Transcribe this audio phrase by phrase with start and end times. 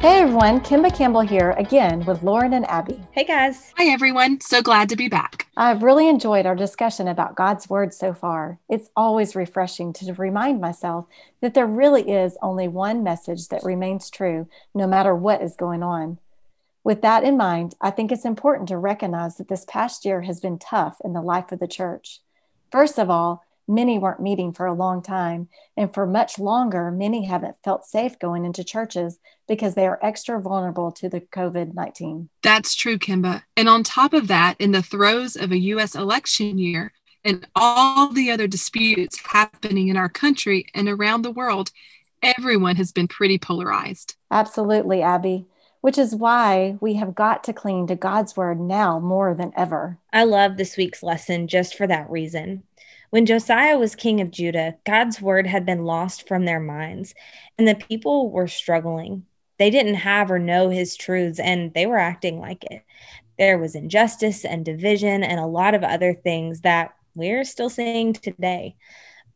[0.00, 3.02] Hey everyone, Kimba Campbell here again with Lauren and Abby.
[3.10, 3.72] Hey guys.
[3.76, 4.40] Hi everyone.
[4.40, 5.48] So glad to be back.
[5.56, 8.60] I've really enjoyed our discussion about God's Word so far.
[8.68, 11.06] It's always refreshing to remind myself
[11.40, 15.82] that there really is only one message that remains true no matter what is going
[15.82, 16.18] on.
[16.84, 20.38] With that in mind, I think it's important to recognize that this past year has
[20.38, 22.20] been tough in the life of the church.
[22.70, 25.48] First of all, many weren't meeting for a long time.
[25.76, 30.40] And for much longer, many haven't felt safe going into churches because they are extra
[30.40, 32.30] vulnerable to the COVID 19.
[32.42, 33.42] That's true, Kimba.
[33.56, 35.94] And on top of that, in the throes of a U.S.
[35.94, 36.92] election year
[37.24, 41.70] and all the other disputes happening in our country and around the world,
[42.22, 44.16] everyone has been pretty polarized.
[44.30, 45.46] Absolutely, Abby
[45.80, 49.98] which is why we have got to cling to God's word now more than ever.
[50.12, 52.64] I love this week's lesson just for that reason.
[53.10, 57.14] When Josiah was king of Judah, God's word had been lost from their minds,
[57.56, 59.24] and the people were struggling.
[59.58, 62.82] They didn't have or know his truths, and they were acting like it.
[63.38, 68.12] There was injustice and division and a lot of other things that we're still seeing
[68.12, 68.76] today.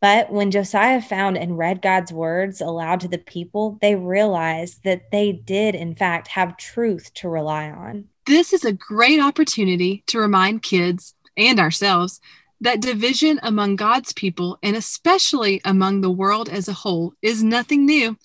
[0.00, 5.10] But when Josiah found and read God's words aloud to the people, they realized that
[5.10, 8.04] they did, in fact, have truth to rely on.
[8.26, 12.20] This is a great opportunity to remind kids and ourselves
[12.60, 17.86] that division among God's people, and especially among the world as a whole, is nothing
[17.86, 18.16] new.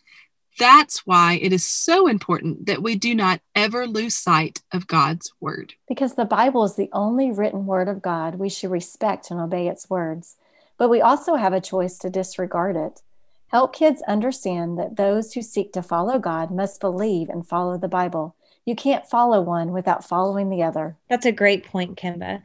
[0.60, 5.32] That's why it is so important that we do not ever lose sight of God's
[5.40, 5.74] word.
[5.88, 9.68] Because the Bible is the only written word of God, we should respect and obey
[9.68, 10.36] its words.
[10.78, 13.02] But we also have a choice to disregard it.
[13.48, 17.88] Help kids understand that those who seek to follow God must believe and follow the
[17.88, 18.36] Bible.
[18.66, 20.98] You can't follow one without following the other.
[21.10, 22.42] That's a great point, Kimba.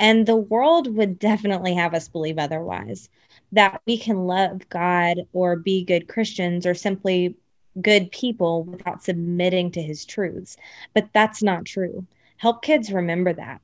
[0.00, 3.10] And the world would definitely have us believe otherwise
[3.52, 7.36] that we can love God or be good Christians or simply
[7.82, 10.56] good people without submitting to his truths.
[10.94, 12.06] But that's not true.
[12.38, 13.60] Help kids remember that.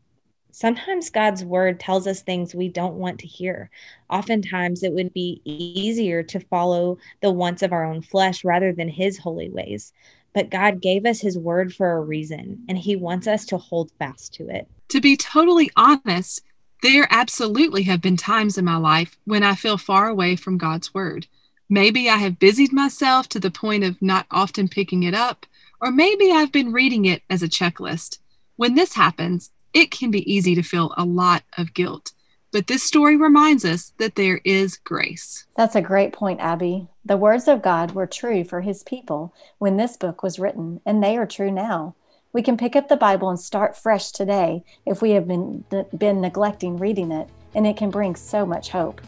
[0.50, 3.70] Sometimes God's word tells us things we don't want to hear.
[4.10, 8.88] Oftentimes, it would be easier to follow the wants of our own flesh rather than
[8.88, 9.92] his holy ways.
[10.36, 13.90] But God gave us his word for a reason, and he wants us to hold
[13.98, 14.68] fast to it.
[14.90, 16.42] To be totally honest,
[16.82, 20.92] there absolutely have been times in my life when I feel far away from God's
[20.92, 21.26] word.
[21.70, 25.46] Maybe I have busied myself to the point of not often picking it up,
[25.80, 28.18] or maybe I've been reading it as a checklist.
[28.56, 32.12] When this happens, it can be easy to feel a lot of guilt.
[32.56, 35.44] But this story reminds us that there is grace.
[35.58, 36.88] That's a great point, Abby.
[37.04, 41.04] The words of God were true for his people when this book was written, and
[41.04, 41.96] they are true now.
[42.32, 45.66] We can pick up the Bible and start fresh today if we have been,
[45.98, 49.02] been neglecting reading it, and it can bring so much hope.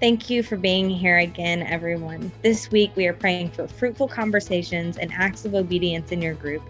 [0.00, 2.32] Thank you for being here again, everyone.
[2.42, 6.64] This week, we are praying for fruitful conversations and acts of obedience in your group.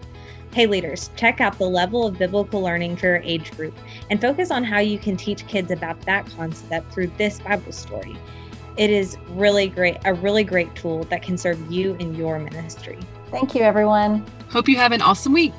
[0.53, 3.77] Hey, leaders, check out the level of biblical learning for your age group
[4.09, 8.15] and focus on how you can teach kids about that concept through this Bible story.
[8.77, 12.97] It is really great, a really great tool that can serve you in your ministry.
[13.31, 14.25] Thank you, everyone.
[14.49, 15.53] Hope you have an awesome week.